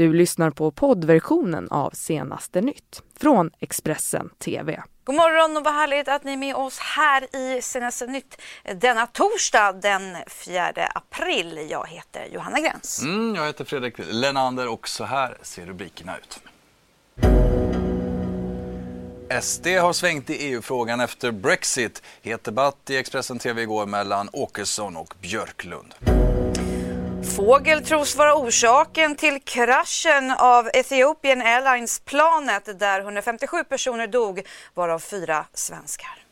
Du 0.00 0.12
lyssnar 0.12 0.50
på 0.50 0.70
poddversionen 0.70 1.68
av 1.70 1.90
Senaste 1.90 2.60
nytt 2.60 3.02
från 3.18 3.50
Expressen 3.58 4.30
TV. 4.38 4.82
God 5.04 5.16
morgon 5.16 5.56
och 5.56 5.64
vad 5.64 5.74
härligt 5.74 6.08
att 6.08 6.24
ni 6.24 6.32
är 6.32 6.36
med 6.36 6.54
oss 6.54 6.78
här 6.78 7.36
i 7.36 7.62
Senaste 7.62 8.06
nytt 8.06 8.40
denna 8.74 9.06
torsdag 9.06 9.72
den 9.72 10.16
4 10.26 10.72
april. 10.94 11.66
Jag 11.70 11.88
heter 11.88 12.26
Johanna 12.32 12.60
Gräns. 12.60 13.02
Mm, 13.02 13.34
jag 13.34 13.46
heter 13.46 13.64
Fredrik 13.64 13.94
Lenander 13.98 14.68
och 14.68 14.88
så 14.88 15.04
här 15.04 15.38
ser 15.42 15.66
rubrikerna 15.66 16.16
ut. 16.16 16.40
SD 19.42 19.66
har 19.66 19.92
svängt 19.92 20.30
i 20.30 20.34
EU-frågan 20.34 21.00
efter 21.00 21.30
Brexit. 21.30 22.02
Het 22.22 22.44
debatt 22.44 22.90
i 22.90 22.96
Expressen 22.96 23.38
TV 23.38 23.62
igår 23.62 23.86
mellan 23.86 24.28
Åkesson 24.32 24.96
och 24.96 25.14
Björklund. 25.20 25.94
Fågel 27.40 27.84
tros 27.84 28.16
vara 28.16 28.34
orsaken 28.34 29.16
till 29.16 29.40
kraschen 29.44 30.30
av 30.30 30.68
Ethiopian 30.74 31.42
Airlines-planet 31.42 32.78
där 32.78 33.00
157 33.00 33.64
personer 33.64 34.06
dog, 34.06 34.46
varav 34.74 34.98
fyra 34.98 35.46
svenskar. 35.54 36.24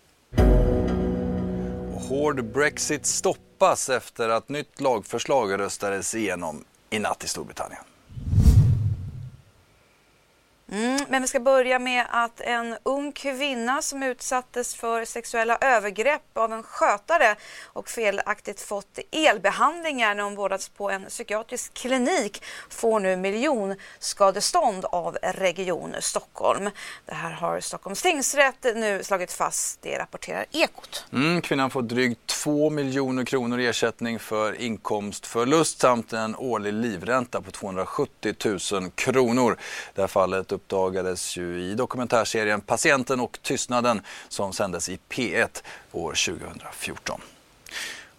Hård 2.09 2.45
Brexit 2.45 3.07
stoppas 3.07 3.89
efter 3.89 4.29
att 4.29 4.49
nytt 4.49 4.81
lagförslag 4.81 5.59
röstades 5.59 6.15
igenom 6.15 6.65
i 6.91 6.99
natt 6.99 7.25
i 7.25 7.29
Storbritannien. 7.29 7.83
Mm, 10.73 10.99
men 11.09 11.23
vi 11.23 11.29
ska 11.29 11.41
börja 11.41 11.79
med 11.79 12.07
att 12.11 12.41
en 12.41 12.77
ung 12.83 13.13
kvinna 13.13 13.83
som 13.83 14.03
utsattes 14.03 14.75
för 14.75 15.05
sexuella 15.05 15.59
övergrepp 15.61 16.23
av 16.35 16.53
en 16.53 16.63
skötare 16.63 17.37
och 17.65 17.89
felaktigt 17.89 18.61
fått 18.61 18.99
elbehandlingar 19.11 20.15
när 20.15 20.23
hon 20.23 20.35
vårdats 20.35 20.69
på 20.69 20.91
en 20.91 21.05
psykiatrisk 21.05 21.75
klinik 21.75 22.43
får 22.69 23.01
nu 23.01 23.17
miljonskadestånd 23.17 24.85
av 24.85 25.19
Region 25.23 25.95
Stockholm. 26.01 26.71
Det 27.07 27.15
här 27.15 27.31
har 27.31 27.61
Stockholms 27.61 28.03
tingsrätt 28.03 28.67
nu 28.75 29.03
slagit 29.03 29.33
fast, 29.33 29.83
det 29.83 29.99
rapporterar 29.99 30.45
Ekot. 30.53 31.07
Mm, 31.13 31.43
kvinnan 31.43 31.71
får 31.71 31.83
drygt 31.83 32.27
2 32.27 32.71
miljoner 32.71 33.25
kronor 33.25 33.61
i 33.61 33.67
ersättning 33.67 34.19
för 34.19 34.61
inkomstförlust 34.61 35.81
samt 35.81 36.13
en 36.13 36.37
årlig 36.37 36.73
livränta 36.73 37.41
på 37.41 37.51
270 37.51 38.35
000 38.73 38.91
kronor. 38.91 39.57
Det 39.95 40.01
här 40.01 40.09
fallet 40.09 40.53
uppdagades 40.59 41.37
ju 41.37 41.61
i 41.61 41.75
dokumentärserien 41.75 42.61
Patienten 42.61 43.21
och 43.21 43.39
tystnaden 43.43 44.03
som 44.29 44.53
sändes 44.53 44.89
i 44.89 44.99
P1 45.09 45.63
år 45.93 46.11
2014. 46.11 47.21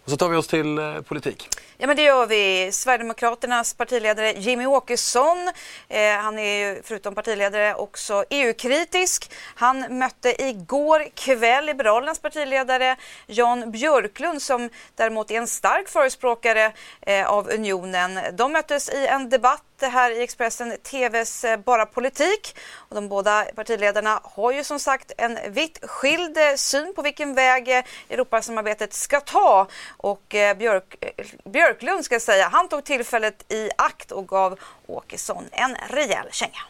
Och 0.04 0.10
så 0.10 0.16
tar 0.16 0.28
vi 0.28 0.36
oss 0.36 0.46
till 0.46 0.78
eh, 0.78 1.00
politik. 1.00 1.48
Ja 1.78 1.86
men 1.86 1.96
det 1.96 2.02
gör 2.02 2.26
vi. 2.26 2.72
Sverigedemokraternas 2.72 3.74
partiledare 3.74 4.32
Jimmy 4.32 4.66
Åkesson, 4.66 5.50
eh, 5.88 6.12
han 6.12 6.38
är 6.38 6.68
ju 6.68 6.82
förutom 6.82 7.14
partiledare 7.14 7.74
också 7.74 8.24
EU-kritisk. 8.30 9.32
Han 9.54 9.98
mötte 9.98 10.42
igår 10.42 11.08
kväll 11.14 11.66
Liberalernas 11.66 12.18
partiledare 12.18 12.96
Jan 13.26 13.70
Björklund 13.70 14.42
som 14.42 14.70
däremot 14.94 15.30
är 15.30 15.34
en 15.34 15.46
stark 15.46 15.88
förespråkare 15.88 16.72
eh, 17.00 17.30
av 17.30 17.48
unionen. 17.48 18.18
De 18.32 18.52
möttes 18.52 18.88
i 18.88 19.06
en 19.06 19.30
debatt 19.30 19.69
här 19.88 20.10
i 20.10 20.22
Expressen 20.22 20.76
TVs 20.82 21.44
eh, 21.44 21.56
Bara 21.56 21.86
politik. 21.86 22.56
Och 22.74 22.94
de 22.94 23.08
båda 23.08 23.44
partiledarna 23.54 24.20
har 24.24 24.52
ju 24.52 24.64
som 24.64 24.78
sagt 24.78 25.12
en 25.18 25.38
vitt 25.48 25.78
skild 25.82 26.38
eh, 26.38 26.54
syn 26.56 26.92
på 26.96 27.02
vilken 27.02 27.34
väg 27.34 27.68
eh, 27.68 27.84
Europasamarbetet 28.08 28.92
ska 28.92 29.20
ta. 29.20 29.66
Och 29.96 30.22
Björk, 30.56 31.04
Björklund 31.44 32.04
ska 32.04 32.20
säga, 32.20 32.48
han 32.48 32.68
tog 32.68 32.84
tillfället 32.84 33.52
i 33.52 33.70
akt 33.78 34.12
och 34.12 34.28
gav 34.28 34.58
Åkesson 34.86 35.44
en 35.52 35.76
rejäl 35.88 36.26
känga. 36.30 36.60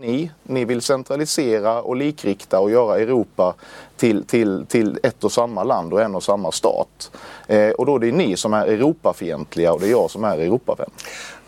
Ni, 0.00 0.30
ni 0.42 0.64
vill 0.64 0.82
centralisera 0.82 1.82
och 1.82 1.96
likrikta 1.96 2.60
och 2.60 2.70
göra 2.70 2.98
Europa 2.98 3.54
till, 3.96 4.24
till, 4.24 4.66
till 4.66 4.98
ett 5.02 5.24
och 5.24 5.32
samma 5.32 5.64
land 5.64 5.92
och 5.92 6.02
en 6.02 6.14
och 6.14 6.22
samma 6.22 6.52
stat. 6.52 7.10
Eh, 7.46 7.70
och 7.70 7.86
då 7.86 7.96
är 7.96 7.98
det 7.98 8.12
ni 8.12 8.36
som 8.36 8.54
är 8.54 8.66
Europafientliga 8.66 9.72
och 9.72 9.80
det 9.80 9.86
är 9.86 9.90
jag 9.90 10.10
som 10.10 10.24
är 10.24 10.38
Europavän. 10.38 10.90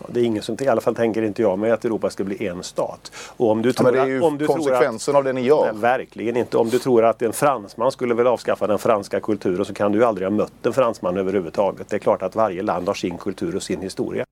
Det 0.07 0.19
är 0.19 0.23
ingen 0.23 0.43
som, 0.43 0.57
i 0.59 0.67
alla 0.67 0.81
fall 0.81 0.95
tänker 0.95 1.21
inte 1.21 1.41
jag 1.41 1.59
mig 1.59 1.71
att 1.71 1.85
Europa 1.85 2.09
ska 2.09 2.23
bli 2.23 2.47
en 2.47 2.63
stat. 2.63 3.11
Och 3.37 3.49
om 3.49 3.61
du 3.61 3.73
tror 3.73 3.87
ja, 3.87 3.91
men 3.93 4.07
det 4.07 4.13
är 4.13 4.15
ju 4.15 4.21
om 4.21 4.37
du 4.37 4.47
konsekvensen 4.47 5.15
att, 5.15 5.17
av 5.17 5.23
det 5.23 5.33
ni 5.33 5.41
gör. 5.41 5.71
Nej, 5.71 5.81
verkligen 5.81 6.37
inte. 6.37 6.57
Om 6.57 6.69
du 6.69 6.79
tror 6.79 7.05
att 7.05 7.21
en 7.21 7.33
fransman 7.33 7.91
skulle 7.91 8.13
vilja 8.13 8.31
avskaffa 8.31 8.67
den 8.67 8.79
franska 8.79 9.19
kulturen 9.19 9.65
så 9.65 9.73
kan 9.73 9.91
du 9.91 10.05
aldrig 10.05 10.27
ha 10.27 10.31
mött 10.31 10.65
en 10.65 10.73
fransman 10.73 11.17
överhuvudtaget. 11.17 11.89
Det 11.89 11.95
är 11.95 11.99
klart 11.99 12.21
att 12.21 12.35
varje 12.35 12.61
land 12.61 12.87
har 12.87 12.93
sin 12.93 13.17
kultur 13.17 13.55
och 13.55 13.63
sin 13.63 13.81
historia. 13.81 14.25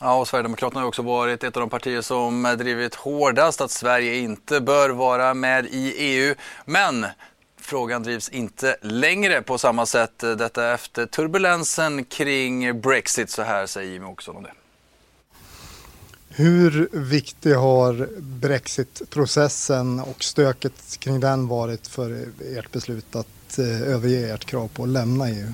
Ja, 0.00 0.20
och 0.20 0.28
Sverigedemokraterna 0.28 0.80
har 0.80 0.88
också 0.88 1.02
varit 1.02 1.44
ett 1.44 1.56
av 1.56 1.60
de 1.60 1.70
partier 1.70 2.02
som 2.02 2.56
drivit 2.58 2.94
hårdast 2.94 3.60
att 3.60 3.70
Sverige 3.70 4.14
inte 4.14 4.60
bör 4.60 4.90
vara 4.90 5.34
med 5.34 5.66
i 5.66 5.94
EU. 5.96 6.34
Men 6.64 7.06
frågan 7.60 8.02
drivs 8.02 8.28
inte 8.28 8.76
längre 8.82 9.42
på 9.42 9.58
samma 9.58 9.86
sätt. 9.86 10.18
Detta 10.18 10.72
efter 10.72 11.06
turbulensen 11.06 12.04
kring 12.04 12.80
Brexit. 12.80 13.30
Så 13.30 13.42
här 13.42 13.66
säger 13.66 13.92
Jimmie 13.92 14.08
Åkesson 14.08 14.36
om 14.36 14.42
det. 14.42 14.52
Hur 16.28 16.88
viktig 16.92 17.54
har 17.54 18.08
Brexitprocessen 18.20 20.00
och 20.00 20.24
stöket 20.24 20.96
kring 20.98 21.20
den 21.20 21.48
varit 21.48 21.86
för 21.86 22.28
ert 22.56 22.72
beslut 22.72 23.16
att 23.16 23.58
eh, 23.58 23.82
överge 23.82 24.34
ert 24.34 24.44
krav 24.44 24.68
på 24.68 24.82
att 24.82 24.88
lämna 24.88 25.28
EU? 25.28 25.52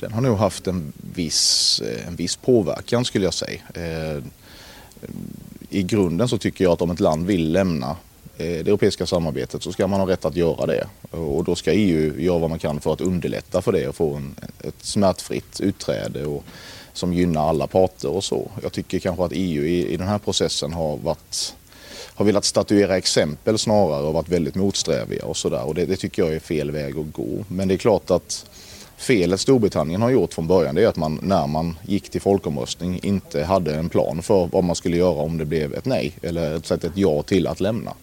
Den 0.00 0.12
har 0.12 0.20
nog 0.20 0.38
haft 0.38 0.66
en 0.66 0.92
viss, 1.14 1.80
eh, 1.80 2.08
en 2.08 2.16
viss 2.16 2.36
påverkan 2.36 3.04
skulle 3.04 3.24
jag 3.24 3.34
säga. 3.34 3.60
Eh, 3.74 4.22
I 5.70 5.82
grunden 5.82 6.28
så 6.28 6.38
tycker 6.38 6.64
jag 6.64 6.72
att 6.72 6.82
om 6.82 6.90
ett 6.90 7.00
land 7.00 7.26
vill 7.26 7.52
lämna 7.52 7.90
eh, 8.36 8.46
det 8.46 8.60
europeiska 8.60 9.06
samarbetet 9.06 9.62
så 9.62 9.72
ska 9.72 9.86
man 9.86 10.00
ha 10.00 10.08
rätt 10.08 10.24
att 10.24 10.36
göra 10.36 10.66
det. 10.66 10.86
Och 11.10 11.44
då 11.44 11.54
ska 11.54 11.72
EU 11.72 12.20
göra 12.20 12.38
vad 12.38 12.50
man 12.50 12.58
kan 12.58 12.80
för 12.80 12.92
att 12.92 13.00
underlätta 13.00 13.62
för 13.62 13.72
det 13.72 13.88
och 13.88 13.96
få 13.96 14.14
en, 14.14 14.34
ett 14.60 14.74
smärtfritt 14.80 15.60
utträde 15.60 16.26
och, 16.26 16.44
som 16.92 17.12
gynnar 17.12 17.48
alla 17.48 17.66
parter 17.66 18.08
och 18.08 18.24
så. 18.24 18.50
Jag 18.62 18.72
tycker 18.72 18.98
kanske 18.98 19.24
att 19.24 19.32
EU 19.34 19.64
i, 19.64 19.92
i 19.92 19.96
den 19.96 20.08
här 20.08 20.18
processen 20.18 20.72
har 20.72 20.96
varit 20.96 21.54
har 22.18 22.24
velat 22.24 22.44
statuera 22.44 22.96
exempel 22.96 23.58
snarare 23.58 24.06
och 24.06 24.14
varit 24.14 24.28
väldigt 24.28 24.54
motsträviga 24.54 25.24
och 25.24 25.36
sådär. 25.36 25.64
Och 25.64 25.74
det, 25.74 25.86
det 25.86 25.96
tycker 25.96 26.22
jag 26.22 26.34
är 26.34 26.40
fel 26.40 26.70
väg 26.70 26.98
att 26.98 27.12
gå. 27.12 27.44
Men 27.48 27.68
det 27.68 27.74
är 27.74 27.78
klart 27.78 28.10
att 28.10 28.46
felet 28.98 29.40
Storbritannien 29.40 30.02
har 30.02 30.10
gjort 30.10 30.34
från 30.34 30.46
början 30.46 30.74
det 30.74 30.82
är 30.82 30.88
att 30.88 30.96
man 30.96 31.18
när 31.22 31.46
man 31.46 31.78
gick 31.86 32.10
till 32.10 32.20
folkomröstning 32.20 33.00
inte 33.02 33.44
hade 33.44 33.74
en 33.74 33.88
plan 33.88 34.22
för 34.22 34.46
vad 34.52 34.64
man 34.64 34.76
skulle 34.76 34.96
göra 34.96 35.22
om 35.22 35.38
det 35.38 35.44
blev 35.44 35.74
ett 35.74 35.84
nej 35.84 36.12
eller 36.22 36.56
ett, 36.56 36.70
ett 36.70 36.92
ja 36.94 37.22
till 37.22 37.46
att 37.46 37.60
lämna. 37.60 37.94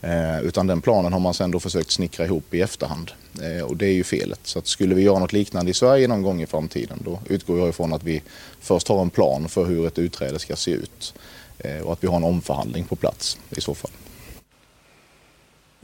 Eh, 0.00 0.40
utan 0.40 0.66
den 0.66 0.80
planen 0.80 1.12
har 1.12 1.20
man 1.20 1.34
sen 1.34 1.50
då 1.50 1.60
försökt 1.60 1.90
snickra 1.90 2.24
ihop 2.24 2.54
i 2.54 2.60
efterhand. 2.60 3.10
Eh, 3.42 3.64
och 3.64 3.76
det 3.76 3.86
är 3.86 3.92
ju 3.92 4.04
felet. 4.04 4.40
Så 4.42 4.58
att 4.58 4.66
skulle 4.66 4.94
vi 4.94 5.02
göra 5.02 5.18
något 5.18 5.32
liknande 5.32 5.70
i 5.70 5.74
Sverige 5.74 6.08
någon 6.08 6.22
gång 6.22 6.42
i 6.42 6.46
framtiden 6.46 6.98
då 7.04 7.20
utgår 7.28 7.58
jag 7.58 7.68
ifrån 7.68 7.92
att 7.92 8.04
vi 8.04 8.22
först 8.60 8.88
har 8.88 9.02
en 9.02 9.10
plan 9.10 9.48
för 9.48 9.64
hur 9.64 9.86
ett 9.86 9.98
utträde 9.98 10.38
ska 10.38 10.56
se 10.56 10.70
ut. 10.70 11.14
Eh, 11.58 11.78
och 11.78 11.92
att 11.92 12.04
vi 12.04 12.08
har 12.08 12.16
en 12.16 12.24
omförhandling 12.24 12.84
på 12.84 12.96
plats 12.96 13.38
i 13.50 13.60
så 13.60 13.74
fall. 13.74 13.90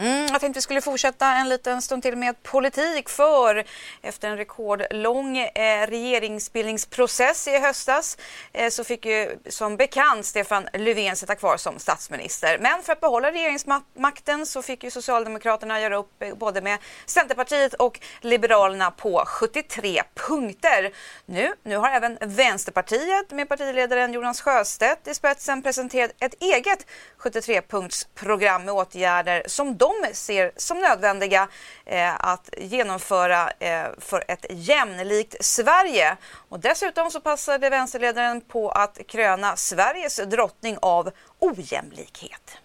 Mm, 0.01 0.27
jag 0.33 0.41
tänkte 0.41 0.59
vi 0.59 0.63
skulle 0.63 0.81
fortsätta 0.81 1.27
en 1.27 1.49
liten 1.49 1.83
stund 1.83 2.03
till 2.03 2.17
med 2.17 2.43
politik 2.43 3.09
för 3.09 3.65
efter 4.03 4.29
en 4.29 4.37
rekordlång 4.37 5.39
eh, 5.39 5.87
regeringsbildningsprocess 5.87 7.49
i 7.49 7.59
höstas 7.59 8.19
eh, 8.53 8.71
så 8.71 8.85
fick 8.85 9.07
ju 9.07 9.39
som 9.49 9.77
bekant 9.77 10.27
Stefan 10.27 10.69
Löfven 10.73 11.17
sitta 11.17 11.35
kvar 11.35 11.57
som 11.57 11.79
statsminister. 11.79 12.59
Men 12.59 12.83
för 12.83 12.93
att 12.93 13.01
behålla 13.01 13.33
regeringsmakten 13.33 14.47
så 14.47 14.63
fick 14.63 14.85
ju 14.85 14.91
Socialdemokraterna 14.91 15.81
göra 15.81 15.97
upp 15.97 16.23
eh, 16.23 16.35
både 16.35 16.61
med 16.61 16.79
Centerpartiet 17.07 17.75
och 17.75 18.01
Liberalerna 18.21 18.91
på 18.91 19.25
73 19.27 20.03
punkter. 20.15 20.93
Nu, 21.27 21.53
nu 21.63 21.77
har 21.77 21.91
även 21.91 22.19
Vänsterpartiet 22.21 23.31
med 23.31 23.49
partiledaren 23.49 24.13
Jonas 24.13 24.41
Sjöstedt 24.41 25.09
i 25.09 25.15
spetsen 25.15 25.63
presenterat 25.63 26.11
ett 26.21 26.43
eget 26.43 26.87
73-punktsprogram 27.19 28.65
med 28.65 28.75
åtgärder 28.75 29.43
som 29.47 29.77
de 29.77 29.88
de 29.89 30.15
ser 30.15 30.53
som 30.57 30.79
nödvändiga 30.79 31.49
eh, 31.85 32.15
att 32.19 32.51
genomföra 32.59 33.51
eh, 33.59 33.87
för 33.99 34.25
ett 34.29 34.47
jämlikt 34.51 35.37
Sverige. 35.41 36.17
Och 36.49 36.61
dessutom 36.61 37.11
så 37.11 37.21
passade 37.21 37.71
vänsterledaren 37.71 38.41
på 38.41 38.71
att 38.71 38.99
kröna 39.07 39.57
Sveriges 39.57 40.17
drottning 40.17 40.77
av 40.83 41.11
ojämlikhet. 41.39 42.59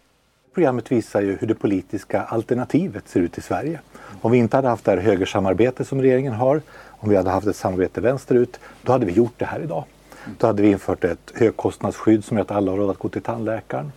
Programmet 0.54 0.92
visar 0.92 1.22
ju 1.22 1.38
hur 1.38 1.48
det 1.48 1.56
politiska 1.56 2.22
alternativet 2.22 3.10
ser 3.10 3.20
ut 3.20 3.38
i 3.38 3.42
Sverige. 3.42 3.80
Om 4.22 4.32
vi 4.32 4.38
inte 4.38 4.58
hade 4.58 4.68
haft 4.68 4.86
det 4.86 4.92
här 4.92 4.98
högersamarbete 4.98 5.86
som 5.86 6.02
regeringen 6.02 6.34
har, 6.34 6.62
om 6.90 7.10
vi 7.10 7.16
hade 7.16 7.30
haft 7.30 7.48
ett 7.48 7.56
samarbete 7.56 8.02
vänsterut, 8.02 8.60
då 8.82 8.92
hade 8.92 9.06
vi 9.06 9.12
gjort 9.12 9.34
det 9.38 9.46
här 9.46 9.60
idag. 9.60 9.84
Då 10.38 10.48
hade 10.48 10.62
vi 10.62 10.72
infört 10.72 11.04
ett 11.04 11.32
högkostnadsskydd 11.36 12.26
som 12.26 12.38
gör 12.38 12.42
att 12.44 12.52
alla 12.52 12.72
har 12.72 12.78
råd 12.78 12.90
att 12.90 13.00
gå 13.00 13.10
till 13.10 13.22
tandläkaren. 13.22 13.92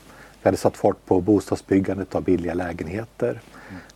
Vi 0.46 0.48
hade 0.48 0.56
satt 0.56 0.76
fart 0.76 1.06
på 1.06 1.20
bostadsbyggandet 1.20 2.14
av 2.14 2.22
billiga 2.22 2.54
lägenheter. 2.54 3.40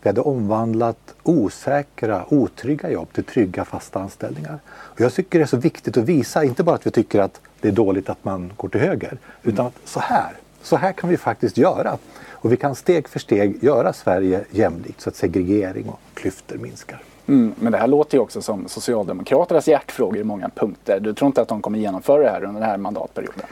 Vi 0.03 0.09
hade 0.09 0.21
omvandlat 0.21 1.15
osäkra, 1.23 2.25
otrygga 2.29 2.91
jobb 2.91 3.13
till 3.13 3.25
trygga 3.25 3.65
fasta 3.65 4.01
anställningar. 4.01 4.59
Och 4.69 5.01
jag 5.01 5.15
tycker 5.15 5.39
det 5.39 5.45
är 5.45 5.47
så 5.47 5.57
viktigt 5.57 5.97
att 5.97 6.05
visa, 6.05 6.45
inte 6.45 6.63
bara 6.63 6.75
att 6.75 6.87
vi 6.87 6.91
tycker 6.91 7.21
att 7.21 7.41
det 7.61 7.69
är 7.69 7.73
dåligt 7.73 8.11
att 8.11 8.25
man 8.25 8.53
går 8.57 8.69
till 8.69 8.81
höger, 8.81 9.19
utan 9.43 9.67
att 9.67 9.75
så 9.85 10.01
här, 10.01 10.33
så 10.63 10.77
här 10.77 10.93
kan 10.93 11.11
vi 11.11 11.17
faktiskt 11.17 11.57
göra. 11.57 11.99
Och 12.31 12.53
vi 12.53 12.57
kan 12.57 12.75
steg 12.75 13.09
för 13.09 13.19
steg 13.19 13.65
göra 13.65 13.93
Sverige 13.93 14.45
jämlikt 14.51 15.01
så 15.01 15.09
att 15.09 15.17
segregering 15.17 15.89
och 15.89 16.01
klyftor 16.15 16.59
minskar. 16.59 17.03
Mm, 17.27 17.55
men 17.61 17.73
det 17.73 17.79
här 17.79 17.87
låter 17.87 18.17
ju 18.17 18.23
också 18.23 18.43
som 18.43 18.69
Socialdemokraternas 18.69 19.69
hjärtfrågor 19.69 20.19
i 20.19 20.25
många 20.25 20.49
punkter. 20.49 21.01
Du 21.01 21.15
tror 21.15 21.27
inte 21.27 21.41
att 21.41 21.49
de 21.49 21.63
kommer 21.63 21.79
genomföra 21.79 22.23
det 22.23 22.31
här 22.31 22.45
under 22.45 22.61
den 22.61 22.71
här 22.71 22.79
mandatperioden? 22.79 23.45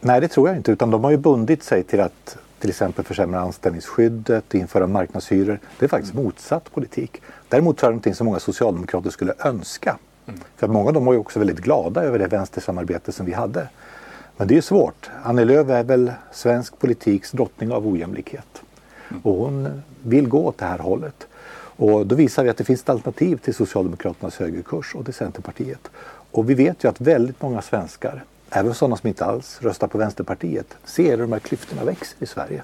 Nej, 0.00 0.20
det 0.20 0.28
tror 0.28 0.48
jag 0.48 0.56
inte. 0.56 0.72
Utan 0.72 0.90
de 0.90 1.04
har 1.04 1.10
ju 1.10 1.16
bundit 1.16 1.62
sig 1.62 1.82
till 1.82 2.00
att 2.00 2.38
till 2.60 2.70
exempel 2.70 3.04
försämra 3.04 3.40
anställningsskyddet, 3.40 4.54
införa 4.54 4.86
marknadshyror. 4.86 5.58
Det 5.78 5.84
är 5.86 5.88
faktiskt 5.88 6.14
mm. 6.14 6.24
motsatt 6.24 6.72
politik. 6.74 7.22
Däremot 7.48 7.76
tror 7.76 7.86
jag 7.86 7.90
det 7.90 7.94
någonting 7.94 8.14
som 8.14 8.24
många 8.24 8.40
socialdemokrater 8.40 9.10
skulle 9.10 9.34
önska. 9.38 9.98
Mm. 10.26 10.40
För 10.56 10.66
att 10.66 10.72
många 10.72 10.88
av 10.88 10.94
dem 10.94 11.04
var 11.04 11.12
ju 11.12 11.18
också 11.18 11.38
väldigt 11.38 11.58
glada 11.58 12.02
över 12.02 12.18
det 12.18 12.26
vänstersamarbete 12.26 13.12
som 13.12 13.26
vi 13.26 13.32
hade. 13.32 13.68
Men 14.36 14.48
det 14.48 14.56
är 14.56 14.60
svårt. 14.60 15.10
Annie 15.22 15.44
Lööf 15.44 15.68
är 15.68 15.84
väl 15.84 16.12
svensk 16.32 16.78
politiks 16.78 17.30
drottning 17.30 17.72
av 17.72 17.86
ojämlikhet. 17.86 18.62
Mm. 19.08 19.22
Och 19.22 19.34
hon 19.34 19.82
vill 20.02 20.28
gå 20.28 20.46
åt 20.46 20.58
det 20.58 20.64
här 20.64 20.78
hållet. 20.78 21.26
Och 21.78 22.06
då 22.06 22.14
visar 22.14 22.44
vi 22.44 22.50
att 22.50 22.56
det 22.56 22.64
finns 22.64 22.82
ett 22.82 22.88
alternativ 22.88 23.36
till 23.36 23.54
Socialdemokraternas 23.54 24.36
högerkurs 24.36 24.94
och 24.94 25.04
till 25.04 25.14
Centerpartiet. 25.14 25.90
Och 26.30 26.50
vi 26.50 26.54
vet 26.54 26.84
ju 26.84 26.88
att 26.88 27.00
väldigt 27.00 27.42
många 27.42 27.62
svenskar, 27.62 28.24
även 28.50 28.74
sådana 28.74 28.96
som 28.96 29.08
inte 29.08 29.24
alls 29.24 29.58
röstar 29.62 29.86
på 29.86 29.98
Vänsterpartiet, 29.98 30.76
ser 30.84 31.10
hur 31.10 31.18
de 31.18 31.32
här 31.32 31.38
klyftorna 31.38 31.84
växer 31.84 32.22
i 32.22 32.26
Sverige. 32.26 32.62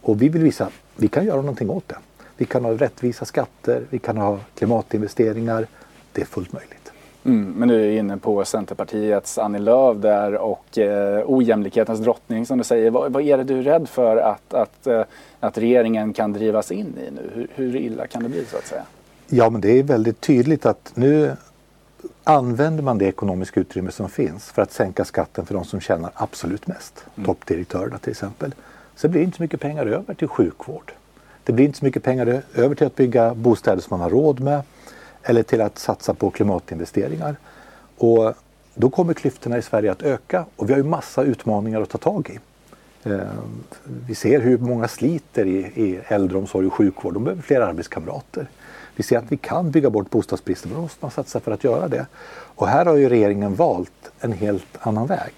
Och 0.00 0.22
vi 0.22 0.28
vill 0.28 0.42
visa 0.42 0.64
att 0.64 0.72
vi 0.96 1.08
kan 1.08 1.26
göra 1.26 1.36
någonting 1.36 1.70
åt 1.70 1.88
det. 1.88 1.96
Vi 2.36 2.44
kan 2.44 2.64
ha 2.64 2.72
rättvisa 2.72 3.24
skatter, 3.24 3.82
vi 3.90 3.98
kan 3.98 4.16
ha 4.16 4.38
klimatinvesteringar. 4.54 5.66
Det 6.12 6.20
är 6.20 6.26
fullt 6.26 6.52
möjligt. 6.52 6.92
Mm, 7.24 7.52
men 7.56 7.68
du 7.68 7.74
är 7.74 7.98
inne 7.98 8.16
på 8.16 8.44
Centerpartiets 8.44 9.38
Annie 9.38 9.58
Lööf 9.58 9.96
där 9.96 10.34
och 10.34 10.78
eh, 10.78 11.22
ojämlikhetens 11.26 12.00
drottning 12.00 12.46
som 12.46 12.58
du 12.58 12.64
säger. 12.64 12.90
Vad, 12.90 13.12
vad, 13.12 13.22
är 13.22 13.36
det 13.38 13.44
du 13.44 13.58
är 13.58 13.62
rädd 13.62 13.88
för 13.88 14.16
att, 14.16 14.54
att, 14.54 14.86
eh, 14.86 15.02
att 15.40 15.58
regeringen 15.58 16.12
kan 16.12 16.32
drivas 16.32 16.72
in 16.72 16.94
i 16.98 17.10
nu? 17.10 17.30
Hur, 17.34 17.48
hur 17.54 17.76
illa 17.76 18.06
kan 18.06 18.22
det 18.22 18.28
bli 18.28 18.44
så 18.44 18.56
att 18.56 18.66
säga? 18.66 18.82
Ja 19.26 19.50
men 19.50 19.60
det 19.60 19.78
är 19.78 19.82
väldigt 19.82 20.20
tydligt 20.20 20.66
att 20.66 20.92
nu 20.94 21.36
använder 22.24 22.82
man 22.82 22.98
det 22.98 23.06
ekonomiska 23.06 23.60
utrymme 23.60 23.90
som 23.90 24.08
finns 24.08 24.50
för 24.50 24.62
att 24.62 24.72
sänka 24.72 25.04
skatten 25.04 25.46
för 25.46 25.54
de 25.54 25.64
som 25.64 25.80
tjänar 25.80 26.10
absolut 26.14 26.66
mest. 26.66 27.04
Mm. 27.16 27.26
Toppdirektörerna 27.26 27.98
till 27.98 28.10
exempel. 28.10 28.54
Så 28.96 29.08
blir 29.08 29.20
det 29.20 29.24
inte 29.24 29.36
så 29.36 29.42
mycket 29.42 29.60
pengar 29.60 29.86
över 29.86 30.14
till 30.14 30.28
sjukvård. 30.28 30.92
Det 31.44 31.52
blir 31.52 31.64
inte 31.64 31.78
så 31.78 31.84
mycket 31.84 32.02
pengar 32.02 32.42
över 32.54 32.74
till 32.74 32.86
att 32.86 32.96
bygga 32.96 33.34
bostäder 33.34 33.82
som 33.82 33.98
man 33.98 34.00
har 34.00 34.10
råd 34.10 34.40
med 34.40 34.62
eller 35.22 35.42
till 35.42 35.60
att 35.60 35.78
satsa 35.78 36.14
på 36.14 36.30
klimatinvesteringar. 36.30 37.36
Och 37.98 38.34
då 38.74 38.90
kommer 38.90 39.14
klyftorna 39.14 39.58
i 39.58 39.62
Sverige 39.62 39.92
att 39.92 40.02
öka 40.02 40.44
och 40.56 40.68
vi 40.68 40.72
har 40.72 40.78
ju 40.78 40.84
massa 40.84 41.22
utmaningar 41.22 41.80
att 41.80 41.88
ta 41.88 41.98
tag 41.98 42.30
i. 42.30 42.38
Eh, 43.10 43.18
vi 44.06 44.14
ser 44.14 44.40
hur 44.40 44.58
många 44.58 44.88
sliter 44.88 45.46
i, 45.46 45.58
i 45.58 46.00
äldreomsorg 46.08 46.66
och 46.66 46.72
sjukvård. 46.72 47.14
De 47.14 47.24
behöver 47.24 47.42
fler 47.42 47.60
arbetskamrater. 47.60 48.48
Vi 48.96 49.02
ser 49.02 49.18
att 49.18 49.32
vi 49.32 49.36
kan 49.36 49.70
bygga 49.70 49.90
bort 49.90 50.10
bostadsbristen, 50.10 50.70
men 50.70 50.76
då 50.76 50.82
måste 50.82 50.98
man 51.00 51.10
satsa 51.10 51.40
för 51.40 51.52
att 51.52 51.64
göra 51.64 51.88
det. 51.88 52.06
Och 52.30 52.68
här 52.68 52.86
har 52.86 52.96
ju 52.96 53.08
regeringen 53.08 53.54
valt 53.54 54.10
en 54.20 54.32
helt 54.32 54.76
annan 54.80 55.06
väg. 55.06 55.32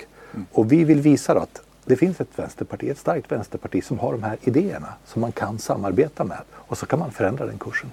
Och 0.53 0.73
vi 0.73 0.85
vill 0.85 1.01
visa 1.01 1.41
att 1.41 1.61
det 1.85 1.97
finns 1.97 2.21
ett 2.21 2.39
vänsterparti, 2.39 2.89
ett 2.89 2.99
starkt 2.99 3.33
vänsterparti 3.33 3.85
som 3.85 3.99
har 3.99 4.13
de 4.13 4.23
här 4.23 4.39
idéerna 4.43 4.95
som 5.07 5.21
man 5.21 5.33
kan 5.33 5.59
samarbeta 5.59 6.25
med 6.25 6.41
och 6.53 6.79
så 6.79 6.87
kan 6.87 6.99
man 6.99 7.11
förändra 7.11 7.47
den 7.47 7.59
kursen. 7.59 7.93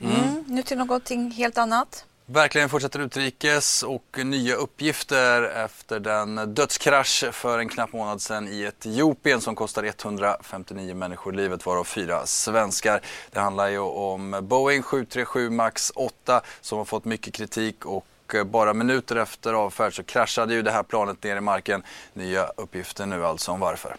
Mm. 0.00 0.44
Nu 0.46 0.62
till 0.62 0.78
någonting 0.78 1.30
helt 1.30 1.58
annat. 1.58 2.04
Verkligen 2.32 2.68
fortsätter 2.68 2.98
utrikes 2.98 3.82
och 3.82 4.18
nya 4.24 4.54
uppgifter 4.54 5.42
efter 5.42 6.00
den 6.00 6.54
dödskrasch 6.54 7.24
för 7.32 7.58
en 7.58 7.68
knapp 7.68 7.92
månad 7.92 8.22
sedan 8.22 8.48
i 8.48 8.62
Etiopien 8.62 9.40
som 9.40 9.54
kostar 9.54 9.84
159 9.84 10.94
människor 10.94 11.32
livet 11.32 11.66
varav 11.66 11.84
fyra 11.84 12.26
svenskar. 12.26 13.00
Det 13.30 13.40
handlar 13.40 13.68
ju 13.68 13.78
om 13.78 14.40
Boeing 14.42 14.82
737 14.82 15.50
Max 15.50 15.92
8 15.94 16.42
som 16.60 16.78
har 16.78 16.84
fått 16.84 17.04
mycket 17.04 17.34
kritik 17.34 17.86
och 17.86 18.06
bara 18.46 18.74
minuter 18.74 19.16
efter 19.16 19.52
avfärd 19.52 19.96
så 19.96 20.02
kraschade 20.02 20.54
ju 20.54 20.62
det 20.62 20.70
här 20.70 20.82
planet 20.82 21.22
ner 21.22 21.36
i 21.36 21.40
marken. 21.40 21.82
Nya 22.12 22.46
uppgifter 22.56 23.06
nu 23.06 23.26
alltså 23.26 23.52
om 23.52 23.60
varför. 23.60 23.96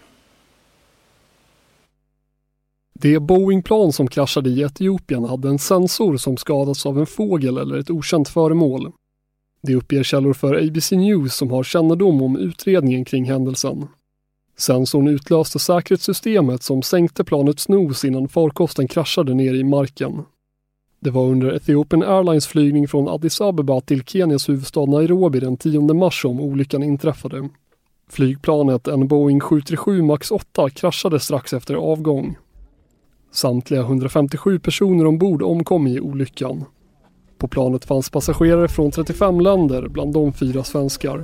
Det 2.94 3.20
Boeingplan 3.20 3.94
som 3.94 4.08
kraschade 4.08 4.50
i 4.50 4.62
Etiopien 4.62 5.24
hade 5.24 5.50
en 5.50 5.60
sensor 5.60 6.18
som 6.18 6.38
skadats 6.38 6.86
av 6.86 7.00
en 7.00 7.06
fågel 7.06 7.58
eller 7.58 7.78
ett 7.78 7.90
okänt 7.90 8.30
föremål. 8.30 8.92
Det 9.62 9.76
uppger 9.76 10.04
källor 10.04 10.34
för 10.34 10.56
ABC 10.56 10.92
News 10.92 11.36
som 11.36 11.52
har 11.52 11.64
kännedom 11.64 12.22
om 12.22 12.38
utredningen 12.38 13.06
kring 13.06 13.26
händelsen. 13.26 13.88
Sensorn 14.58 15.08
utlöste 15.08 15.60
säkerhetssystemet 15.60 16.64
som 16.64 16.82
sänkte 16.82 17.24
planets 17.24 17.70
nos 17.70 18.06
innan 18.06 18.28
farkosten 18.28 18.88
kraschade 18.88 19.34
ner 19.34 19.54
i 19.54 19.64
marken. 19.64 20.24
Det 21.00 21.10
var 21.10 21.26
under 21.26 21.52
Ethiopian 21.52 22.04
Airlines 22.04 22.48
flygning 22.48 22.88
från 22.88 23.08
Addis 23.08 23.42
Abeba 23.42 23.82
till 23.82 24.04
Kenias 24.04 24.50
huvudstad 24.50 24.86
Nairobi 24.86 25.40
den 25.40 25.58
10 25.58 25.94
mars 25.94 26.22
som 26.22 26.40
olyckan 26.40 26.84
inträffade. 26.84 27.50
Flygplanet, 28.10 28.88
en 28.88 29.08
Boeing 29.08 29.40
737 29.40 30.02
Max 30.02 30.32
8, 30.32 30.70
kraschade 30.70 31.20
strax 31.20 31.54
efter 31.54 31.76
avgång. 31.76 32.38
Samtliga 33.34 33.82
157 33.82 34.60
personer 34.60 35.06
ombord 35.06 35.42
omkom 35.42 35.88
i 35.88 36.00
olyckan. 36.00 36.66
På 37.38 37.48
planet 37.48 37.86
fanns 37.86 38.10
passagerare 38.10 38.68
från 38.68 38.92
35 38.92 39.40
länder, 39.40 39.88
bland 39.88 40.14
dem 40.14 40.34
fyra 40.34 40.64
svenskar. 40.64 41.24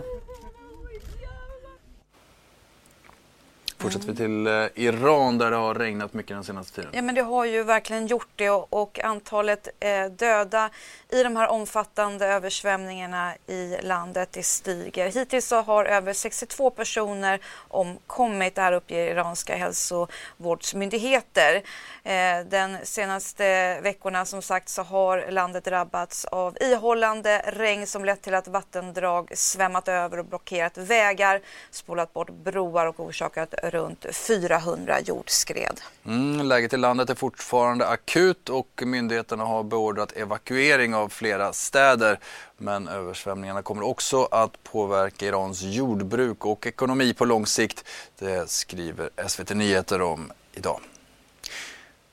Fortsätter 3.79 4.07
vi 4.07 4.15
till 4.15 4.47
eh, 4.47 4.65
Iran 4.75 5.37
där 5.37 5.51
det 5.51 5.57
har 5.57 5.75
regnat 5.75 6.13
mycket 6.13 6.37
den 6.37 6.43
senaste 6.43 6.75
tiden. 6.75 6.91
Ja 6.93 7.01
men 7.01 7.15
det 7.15 7.21
har 7.21 7.45
ju 7.45 7.63
verkligen 7.63 8.07
gjort 8.07 8.29
det 8.35 8.49
och, 8.49 8.73
och 8.73 8.99
antalet 9.03 9.67
eh, 9.79 10.05
döda 10.05 10.69
i 11.09 11.23
de 11.23 11.35
här 11.35 11.47
omfattande 11.47 12.27
översvämningarna 12.27 13.33
i 13.47 13.77
landet 13.81 14.29
det 14.31 14.43
stiger. 14.43 15.11
Hittills 15.11 15.47
så 15.47 15.61
har 15.61 15.85
över 15.85 16.13
62 16.13 16.69
personer 16.69 17.39
omkommit, 17.67 18.55
det 18.55 18.61
här 18.61 18.73
uppger 18.73 19.11
iranska 19.11 19.55
hälsovårdsmyndigheter. 19.55 21.55
Eh, 22.03 22.39
den 22.49 22.77
senaste 22.83 23.79
veckorna 23.81 24.25
som 24.25 24.41
sagt 24.41 24.69
så 24.69 24.83
har 24.83 25.31
landet 25.31 25.63
drabbats 25.63 26.25
av 26.25 26.57
ihållande 26.61 27.41
regn 27.47 27.87
som 27.87 28.05
lett 28.05 28.21
till 28.21 28.33
att 28.33 28.47
vattendrag 28.47 29.31
svämmat 29.35 29.87
över 29.87 30.17
och 30.17 30.25
blockerat 30.25 30.77
vägar, 30.77 31.41
spolat 31.71 32.13
bort 32.13 32.29
broar 32.29 32.85
och 32.85 32.99
orsakat 32.99 33.53
runt 33.69 34.05
400 34.11 34.99
jordskred. 35.01 35.81
Mm, 36.05 36.45
läget 36.45 36.73
i 36.73 36.77
landet 36.77 37.09
är 37.09 37.15
fortfarande 37.15 37.87
akut 37.87 38.49
och 38.49 38.81
myndigheterna 38.85 39.45
har 39.45 39.63
beordrat 39.63 40.11
evakuering 40.11 40.95
av 40.95 41.09
flera 41.09 41.53
städer. 41.53 42.19
Men 42.57 42.87
översvämningarna 42.87 43.61
kommer 43.61 43.83
också 43.83 44.23
att 44.31 44.63
påverka 44.63 45.25
Irans 45.25 45.61
jordbruk 45.61 46.45
och 46.45 46.67
ekonomi 46.67 47.13
på 47.13 47.25
lång 47.25 47.45
sikt. 47.45 47.85
Det 48.19 48.49
skriver 48.49 49.09
SVT 49.27 49.49
Nyheter 49.49 50.01
om 50.01 50.31
idag. 50.53 50.79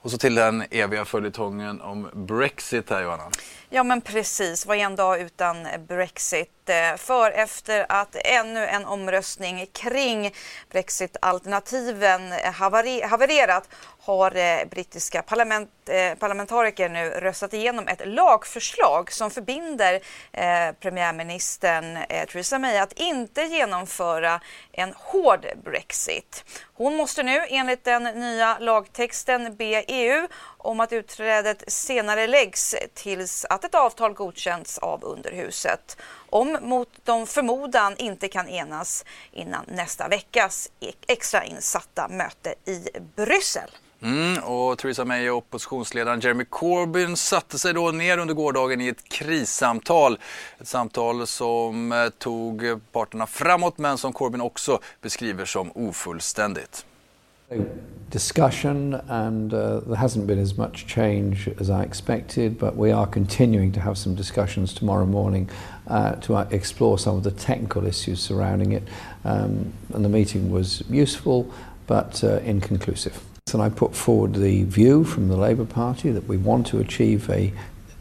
Och 0.01 0.11
så 0.11 0.19
till 0.19 0.35
den 0.35 0.65
eviga 0.71 1.05
följetongen 1.05 1.81
om 1.81 2.09
Brexit 2.15 2.91
här 2.91 3.03
Johanna. 3.03 3.31
Ja 3.71 3.83
men 3.85 4.01
precis, 4.01 4.67
vad 4.67 4.77
är 4.77 4.81
en 4.81 4.97
dag 4.97 5.21
utan 5.21 5.69
Brexit? 5.89 6.51
Eh, 6.69 6.97
för 6.97 7.31
efter 7.31 7.87
att 7.89 8.17
ännu 8.25 8.67
en 8.67 8.85
omröstning 8.85 9.67
kring 9.73 10.35
Brexit-alternativen 10.71 12.33
eh, 12.33 12.53
havererat 13.09 13.69
har 14.01 14.37
eh, 14.37 14.65
brittiska 14.71 15.23
parlament, 15.23 15.71
eh, 15.89 16.15
parlamentariker 16.15 16.89
nu 16.89 17.11
röstat 17.11 17.55
igenom 17.55 17.89
ett 17.89 18.09
lagförslag 18.09 19.13
som 19.13 19.31
förbinder 19.31 20.01
premiärministern 20.81 21.99
Theresa 22.09 22.59
May 22.59 22.77
att 22.79 22.93
inte 22.93 23.43
genomföra 23.43 24.41
en 24.73 24.93
hård 24.97 25.47
Brexit. 25.65 26.45
Hon 26.75 26.97
måste 26.97 27.23
nu 27.23 27.47
enligt 27.49 27.85
den 27.85 28.03
nya 28.03 28.59
lagtexten 28.59 29.57
be 29.57 29.85
EU 29.89 30.29
om 30.59 30.81
att 30.81 30.93
utträdet 30.93 31.65
senare 31.67 32.27
läggs 32.27 32.75
tills 32.95 33.45
att 33.45 33.56
ett 33.65 33.75
avtal 33.75 34.13
godkänts 34.13 34.79
av 34.79 35.05
underhuset 35.05 35.97
om 36.31 36.59
mot 36.63 36.89
de 37.05 37.27
förmodan 37.27 37.97
inte 37.97 38.29
kan 38.29 38.49
enas 38.49 39.05
innan 39.33 39.65
nästa 39.69 40.09
veckas 40.09 40.71
extrainsatta 41.07 42.09
möte 42.09 42.55
i 42.65 42.89
Bryssel. 43.17 43.71
Mm, 44.03 44.45
och 44.45 44.79
Theresa 44.79 45.05
May 45.05 45.31
och 45.31 45.37
oppositionsledaren 45.37 46.21
Jeremy 46.21 46.45
Corbyn 46.45 47.17
satte 47.17 47.59
sig 47.59 47.75
då 47.75 47.91
ner 47.91 48.19
under 48.19 48.35
gårdagen 48.35 48.81
i 48.81 48.89
ett 48.89 49.09
krissamtal. 49.09 50.19
Ett 50.61 50.69
samtal 50.69 51.27
som 51.27 51.93
eh, 51.93 52.09
tog 52.09 52.81
parterna 52.93 53.27
framåt 53.27 53.79
men 53.79 53.99
som 53.99 54.13
Corbyn 54.13 54.41
också 54.41 54.81
beskriver 55.01 55.45
som 55.45 55.71
ofullständigt. 55.75 56.87
Discussion, 58.11 58.95
and 59.09 59.53
uh, 59.53 59.81
there 59.81 59.97
hasn't 59.97 60.27
been 60.27 60.39
as 60.39 60.57
much 60.57 60.87
change 60.87 61.49
as 61.59 61.71
I 61.71 61.83
expected, 61.83 62.59
but 62.59 62.77
we 62.77 62.93
are 62.93 63.07
continuing 63.07 63.73
to 63.73 63.81
have 63.81 63.99
some 63.99 64.15
discussions 64.15 64.73
tomorrow 64.73 65.07
morning 65.07 65.51
uh, 65.89 66.13
to 66.17 66.37
uh, 66.37 66.49
explore 66.51 66.99
some 66.99 67.17
of 67.17 67.25
the 67.25 67.31
technical 67.31 67.87
issues 67.87 68.21
surrounding 68.21 68.73
it. 68.73 68.85
Um, 69.25 69.73
and 69.93 70.05
the 70.05 70.09
meeting 70.09 70.51
was 70.51 70.83
useful 70.89 71.53
but 71.87 72.23
uh, 72.23 72.39
inconclusive. 72.39 73.21
And 73.53 73.63
I 73.63 73.69
put 73.69 73.95
forward 73.95 74.35
the 74.35 74.65
view 74.65 75.05
from 75.05 75.29
the 75.29 75.37
Labour 75.37 75.65
Party 75.65 76.11
that 76.11 76.27
we 76.27 76.37
want 76.37 76.67
to 76.69 76.81
achieve 76.81 77.31
a 77.31 77.53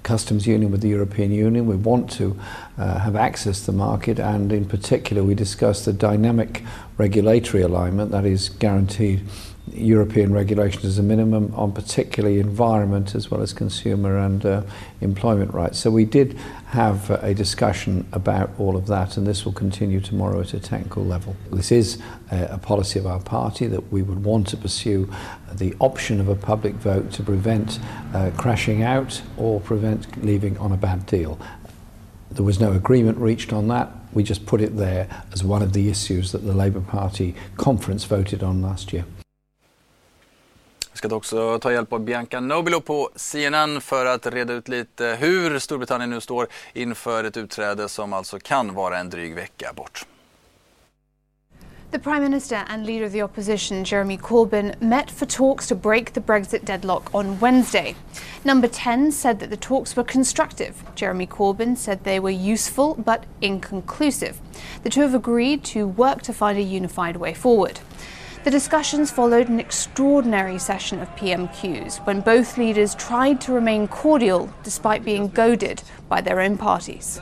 customs 0.02 0.46
union 0.46 0.72
with 0.72 0.82
the 0.82 0.90
European 0.90 1.32
Union. 1.32 1.66
We 1.66 1.76
want 1.76 2.12
to 2.12 2.40
uh, 2.78 3.00
have 3.00 3.16
access 3.16 3.62
to 3.62 3.68
the 3.68 3.78
market, 3.78 4.20
and 4.20 4.52
in 4.52 4.66
particular, 4.66 5.24
we 5.24 5.34
discussed 5.36 5.86
the 5.86 5.94
dynamic 5.94 6.64
regulatory 6.98 7.64
alignment 7.64 8.12
that 8.12 8.26
is 8.26 8.50
guaranteed 8.50 9.22
European 9.74 10.32
regulations 10.32 10.86
as 10.86 11.00
a 11.00 11.04
minimum 11.04 11.54
on 11.56 11.72
particularly 11.72 12.40
environment 12.40 13.16
as 13.16 13.32
well 13.32 13.42
as 13.42 13.52
consumer 13.52 14.18
and 14.18 14.46
uh, 14.46 14.62
employment 15.02 15.54
rights. 15.54 15.80
So 15.80 15.90
we 15.90 16.06
did 16.06 16.34
have 16.68 17.10
a 17.10 17.34
discussion 17.34 18.08
about 18.12 18.52
all 18.60 18.76
of 18.78 18.88
that 18.88 19.18
and 19.18 19.26
this 19.26 19.44
will 19.44 19.54
continue 19.54 20.00
tomorrow 20.00 20.42
at 20.42 20.54
a 20.54 20.60
technical 20.60 21.04
level. 21.04 21.36
This 21.52 21.72
is 21.72 22.02
uh, 22.32 22.48
a 22.50 22.58
policy 22.58 23.00
of 23.00 23.08
our 23.08 23.20
party 23.20 23.66
that 23.68 23.92
we 23.92 24.02
would 24.02 24.24
want 24.24 24.48
to 24.48 24.58
pursue 24.58 25.12
the 25.52 25.74
option 25.80 26.20
of 26.20 26.30
a 26.30 26.36
public 26.36 26.74
vote 26.76 27.12
to 27.14 27.24
prevent 27.24 27.80
uh, 28.14 28.32
crashing 28.38 28.84
out 28.84 29.22
or 29.38 29.60
prevent 29.62 30.24
leaving 30.24 30.58
on 30.60 30.72
a 30.72 30.78
bad 30.78 31.06
deal. 31.06 31.40
There 32.30 32.46
was 32.46 32.60
no 32.60 32.74
agreement 32.74 33.18
reached 33.18 33.54
on 33.54 33.68
that. 33.70 33.90
We 34.14 34.24
just 34.24 34.46
put 34.46 34.62
it 34.62 34.78
there 34.78 35.08
as 35.32 35.44
one 35.44 35.62
of 35.62 35.74
the 35.74 35.90
issues 35.90 36.32
that 36.34 36.40
the 36.40 36.54
Labour 36.54 36.82
Party 36.82 37.36
conference 37.58 38.04
voted 38.04 38.44
on 38.44 38.62
last 38.62 38.94
year. 38.94 39.06
Vi 41.06 41.10
ska 41.10 41.16
också 41.16 41.60
ta 41.60 41.72
hjälp 41.72 41.94
av 41.94 42.00
Bianca 42.00 42.40
Nobilo 42.40 42.82
på 42.82 43.10
CNN 43.16 43.82
för 43.82 44.06
att 44.06 44.26
reda 44.26 44.54
ut 44.54 44.68
lite 44.68 45.18
hur 45.20 45.60
Storbritannien 45.60 46.10
nu 46.10 46.22
står 46.22 46.48
inför 46.74 47.24
ett 47.24 47.38
utträde 47.38 47.90
som 47.90 48.14
alltså 48.14 48.40
kan 48.40 48.74
vara 48.74 48.98
en 48.98 49.10
dryg 49.10 49.36
vecka 49.36 49.74
bort. 49.76 50.06
The 51.92 52.00
Prime 52.00 52.22
Minister 52.22 52.64
and 52.68 52.86
leader 52.86 53.06
of 53.06 53.12
the 53.12 53.24
opposition, 53.24 53.84
Jeremy 53.84 54.18
Corbyn, 54.18 54.76
met 54.82 55.12
for 55.12 55.26
talks 55.26 55.68
to 55.68 55.76
break 55.76 56.14
the 56.14 56.22
Brexit 56.22 56.66
deadlock 56.66 57.14
on 57.14 57.40
Wednesday. 57.40 57.96
Number 58.44 58.68
10 58.68 59.12
said 59.12 59.40
that 59.40 59.50
the 59.50 59.58
talks 59.58 59.96
were 59.96 60.04
constructive. 60.04 60.74
Jeremy 60.96 61.28
Corbyn 61.28 61.78
said 61.78 62.04
they 62.04 62.20
were 62.20 62.54
useful 62.54 62.96
but 62.96 63.24
inconclusive. 63.42 64.40
The 64.84 64.90
two 64.90 65.02
have 65.02 65.14
agreed 65.14 65.64
to 65.66 65.88
work 65.88 66.24
to 66.24 66.34
find 66.34 66.58
a 66.58 66.64
unified 66.64 67.18
way 67.18 67.36
forward. 67.36 67.80
The 68.46 68.52
discussions 68.52 69.10
followed 69.10 69.50
an 69.50 69.60
extraordinary 69.60 70.60
session 70.60 71.02
of 71.02 71.10
PMQs 71.16 72.06
when 72.06 72.22
both 72.22 72.60
leaders 72.60 72.94
tried 72.94 73.42
to 73.42 73.52
remain 73.52 73.88
cordial 73.88 74.54
despite 74.62 75.04
being 75.04 75.30
goaded 75.30 75.82
by 76.10 76.22
their 76.22 76.40
own 76.40 76.56
parties. 76.56 77.20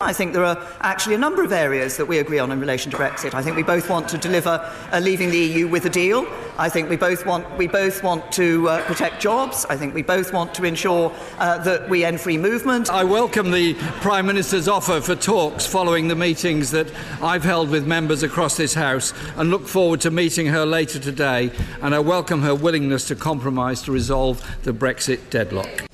I 0.00 0.12
think 0.12 0.32
there 0.32 0.44
are 0.44 0.58
actually 0.80 1.14
a 1.14 1.18
number 1.18 1.44
of 1.44 1.52
areas 1.52 1.96
that 1.98 2.06
we 2.06 2.18
agree 2.18 2.40
on 2.40 2.50
in 2.50 2.58
relation 2.58 2.90
to 2.90 2.96
Brexit. 2.96 3.32
I 3.32 3.42
think 3.42 3.56
we 3.56 3.62
both 3.62 3.88
want 3.88 4.08
to 4.08 4.18
deliver 4.18 4.60
uh, 4.92 4.98
leaving 4.98 5.30
the 5.30 5.38
EU 5.38 5.68
with 5.68 5.86
a 5.86 5.90
deal. 5.90 6.26
I 6.58 6.68
think 6.68 6.90
we 6.90 6.96
both 6.96 7.24
want 7.24 7.44
we 7.56 7.68
both 7.68 8.02
want 8.02 8.32
to 8.32 8.68
uh, 8.68 8.84
protect 8.86 9.20
jobs. 9.20 9.64
I 9.66 9.76
think 9.76 9.94
we 9.94 10.02
both 10.02 10.32
want 10.32 10.52
to 10.54 10.64
ensure 10.64 11.12
uh, 11.38 11.58
that 11.58 11.88
we 11.88 12.04
end 12.04 12.20
free 12.20 12.36
movement. 12.36 12.90
I 12.90 13.04
welcome 13.04 13.52
the 13.52 13.74
Prime 14.00 14.26
Minister's 14.26 14.66
offer 14.66 15.00
for 15.00 15.14
talks 15.14 15.64
following 15.64 16.08
the 16.08 16.16
meetings 16.16 16.72
that 16.72 16.92
I've 17.22 17.44
held 17.44 17.70
with 17.70 17.86
members 17.86 18.24
across 18.24 18.56
this 18.56 18.74
House 18.74 19.14
and 19.36 19.50
look 19.50 19.68
forward 19.68 20.00
to 20.00 20.10
meeting 20.10 20.46
her 20.46 20.66
later 20.66 20.98
today. 20.98 21.52
And 21.82 21.94
I 21.94 22.00
welcome 22.00 22.42
her 22.42 22.54
willingness 22.54 23.06
to 23.08 23.14
compromise 23.14 23.80
to 23.82 23.92
resolve 23.92 24.44
the 24.64 24.72
Brexit 24.72 25.30
deadlock. 25.30 25.84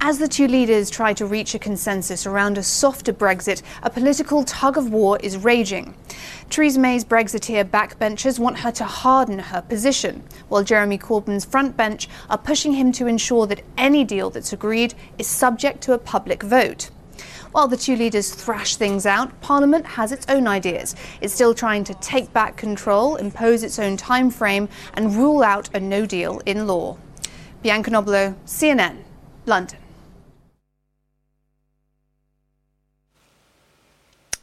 As 0.00 0.18
the 0.18 0.28
two 0.28 0.46
leaders 0.46 0.90
try 0.90 1.14
to 1.14 1.24
reach 1.24 1.54
a 1.54 1.58
consensus 1.58 2.26
around 2.26 2.58
a 2.58 2.62
softer 2.62 3.14
Brexit, 3.14 3.62
a 3.82 3.88
political 3.90 4.44
tug 4.44 4.76
of 4.76 4.92
war 4.92 5.18
is 5.22 5.38
raging. 5.38 5.94
Theresa 6.50 6.78
May's 6.78 7.04
Brexiteer 7.04 7.64
backbenchers 7.64 8.38
want 8.38 8.58
her 8.58 8.70
to 8.72 8.84
harden 8.84 9.38
her 9.38 9.62
position, 9.62 10.22
while 10.48 10.62
Jeremy 10.62 10.98
Corbyn's 10.98 11.46
frontbench 11.46 12.08
are 12.28 12.38
pushing 12.38 12.74
him 12.74 12.92
to 12.92 13.06
ensure 13.06 13.46
that 13.46 13.64
any 13.78 14.04
deal 14.04 14.28
that's 14.28 14.52
agreed 14.52 14.94
is 15.18 15.26
subject 15.26 15.80
to 15.82 15.94
a 15.94 15.98
public 15.98 16.42
vote. 16.42 16.90
While 17.52 17.66
the 17.66 17.78
two 17.78 17.96
leaders 17.96 18.34
thrash 18.34 18.76
things 18.76 19.06
out, 19.06 19.40
Parliament 19.40 19.86
has 19.86 20.12
its 20.12 20.26
own 20.28 20.46
ideas. 20.46 20.94
It's 21.22 21.32
still 21.32 21.54
trying 21.54 21.84
to 21.84 21.94
take 21.94 22.32
back 22.34 22.58
control, 22.58 23.16
impose 23.16 23.62
its 23.62 23.78
own 23.78 23.96
time 23.96 24.30
frame, 24.30 24.68
and 24.92 25.16
rule 25.16 25.42
out 25.42 25.74
a 25.74 25.80
no 25.80 26.04
deal 26.04 26.42
in 26.44 26.66
law. 26.66 26.98
Bianca 27.62 27.90
Noblo, 27.90 28.36
CNN, 28.44 28.98
London. 29.46 29.78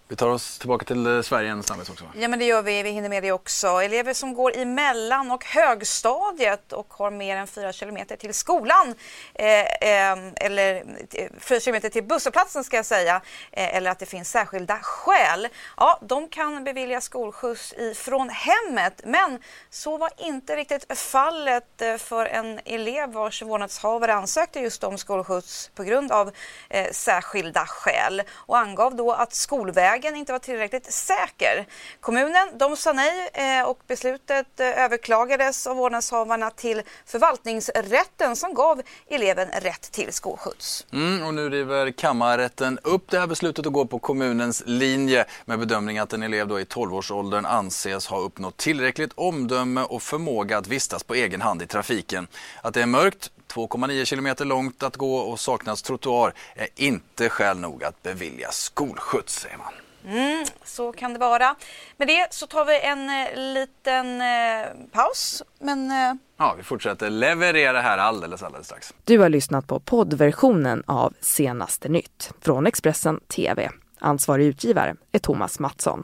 Vi 0.07 0.15
tar 0.15 0.27
oss 0.27 0.59
tillbaka 0.59 0.85
till 0.85 1.05
eh, 1.05 1.21
Sverige 1.21 1.51
en 1.51 1.63
snabbis 1.63 1.89
också. 1.89 2.05
Ja 2.15 2.27
men 2.27 2.39
det 2.39 2.45
gör 2.45 2.61
vi, 2.61 2.83
vi 2.83 2.89
hinner 2.89 3.09
med 3.09 3.23
det 3.23 3.31
också. 3.31 3.67
Elever 3.67 4.13
som 4.13 4.33
går 4.33 4.55
i 4.55 4.65
mellan 4.65 5.31
och 5.31 5.45
högstadiet 5.45 6.73
och 6.73 6.93
har 6.93 7.11
mer 7.11 7.37
än 7.37 7.47
fyra 7.47 7.73
kilometer 7.73 8.15
till 8.15 8.33
skolan 8.33 8.95
eh, 9.33 9.61
eh, 9.61 10.17
eller 10.35 10.83
eh, 11.11 11.27
fyra 11.39 11.59
kilometer 11.59 11.89
till 11.89 12.03
busshållplatsen 12.03 12.63
ska 12.63 12.75
jag 12.75 12.85
säga 12.85 13.21
eh, 13.51 13.75
eller 13.75 13.91
att 13.91 13.99
det 13.99 14.05
finns 14.05 14.31
särskilda 14.31 14.79
skäl. 14.81 15.47
Ja, 15.77 15.99
de 16.01 16.27
kan 16.27 16.63
bevilja 16.63 17.01
skolskjuts 17.01 17.73
ifrån 17.73 18.29
hemmet 18.29 19.01
men 19.03 19.39
så 19.69 19.97
var 19.97 20.09
inte 20.17 20.55
riktigt 20.55 20.97
fallet 20.99 21.81
eh, 21.81 21.97
för 21.97 22.25
en 22.25 22.59
elev 22.65 23.11
vars 23.13 23.41
vårdnadshavare 23.41 24.13
ansökte 24.13 24.59
just 24.59 24.83
om 24.83 24.97
skolskjuts 24.97 25.71
på 25.75 25.83
grund 25.83 26.11
av 26.11 26.31
eh, 26.69 26.91
särskilda 26.91 27.65
skäl 27.65 28.21
och 28.31 28.57
angav 28.57 28.95
då 28.95 29.11
att 29.11 29.33
skolvägen 29.33 29.92
vägen 29.93 30.15
inte 30.15 30.31
var 30.31 30.39
tillräckligt 30.39 30.93
säker. 30.93 31.65
Kommunen 31.99 32.57
de 32.57 32.77
sa 32.77 32.93
nej 32.93 33.29
eh, 33.33 33.69
och 33.69 33.79
beslutet 33.87 34.59
eh, 34.59 34.83
överklagades 34.83 35.67
av 35.67 35.75
vårdnadshavarna 35.75 36.49
till 36.49 36.81
förvaltningsrätten 37.05 38.35
som 38.35 38.53
gav 38.53 38.81
eleven 39.07 39.47
rätt 39.61 39.91
till 39.91 40.13
skolskjuts. 40.13 40.85
Mm, 40.93 41.23
och 41.23 41.33
nu 41.33 41.49
river 41.49 41.91
kammarrätten 41.91 42.79
upp 42.83 43.11
det 43.11 43.19
här 43.19 43.27
beslutet 43.27 43.65
och 43.65 43.73
går 43.73 43.85
på 43.85 43.99
kommunens 43.99 44.63
linje 44.65 45.25
med 45.45 45.59
bedömning 45.59 45.97
att 45.97 46.13
en 46.13 46.23
elev 46.23 46.47
då 46.47 46.59
i 46.59 46.63
12-årsåldern 46.63 47.45
anses 47.45 48.07
ha 48.07 48.19
uppnått 48.19 48.57
tillräckligt 48.57 49.11
omdöme 49.15 49.81
och 49.81 50.01
förmåga 50.01 50.57
att 50.57 50.67
vistas 50.67 51.03
på 51.03 51.13
egen 51.13 51.41
hand 51.41 51.61
i 51.61 51.67
trafiken. 51.67 52.27
Att 52.61 52.73
det 52.73 52.81
är 52.81 52.85
mörkt 52.85 53.31
2,9 53.53 54.05
kilometer 54.05 54.45
långt 54.45 54.83
att 54.83 54.97
gå 54.97 55.17
och 55.17 55.39
saknas 55.39 55.81
trottoar 55.81 56.33
är 56.55 56.67
inte 56.75 57.29
skäl 57.29 57.59
nog 57.59 57.83
att 57.83 58.03
bevilja 58.03 58.51
skolskjuts, 58.51 59.39
säger 59.39 59.57
man. 59.57 59.73
Mm, 60.07 60.45
så 60.63 60.91
kan 60.91 61.13
det 61.13 61.19
vara. 61.19 61.55
Med 61.97 62.07
det 62.07 62.27
så 62.29 62.47
tar 62.47 62.65
vi 62.65 62.81
en 62.81 63.09
eh, 63.09 63.53
liten 63.53 64.21
eh, 64.21 64.87
paus. 64.91 65.43
Men, 65.59 65.91
eh... 65.91 66.13
Ja, 66.37 66.53
vi 66.57 66.63
fortsätter 66.63 67.09
leverera 67.09 67.81
här 67.81 67.97
alldeles, 67.97 68.43
alldeles 68.43 68.67
strax. 68.67 68.93
Du 69.03 69.19
har 69.19 69.29
lyssnat 69.29 69.67
på 69.67 69.79
poddversionen 69.79 70.83
av 70.87 71.13
Senaste 71.19 71.89
nytt 71.89 72.31
från 72.41 72.67
Expressen 72.67 73.19
TV. 73.19 73.69
Ansvarig 73.99 74.45
utgivare 74.45 74.95
är 75.11 75.19
Thomas 75.19 75.59
Mattsson. 75.59 76.03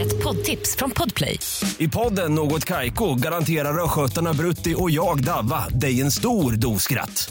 Ett 0.00 0.24
poddtips 0.24 0.76
från 0.76 0.90
Podplay. 0.90 1.38
I 1.78 1.88
podden 1.88 2.34
Något 2.34 2.64
Kaiko 2.64 3.14
garanterar 3.14 3.84
östgötarna 3.84 4.32
Brutti 4.32 4.74
och 4.78 4.90
jag, 4.90 5.24
Davva, 5.24 5.68
dig 5.68 6.00
en 6.00 6.10
stor 6.10 6.52
dos 6.52 6.82
skratt. 6.82 7.30